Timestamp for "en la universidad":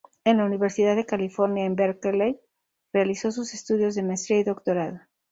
0.23-0.95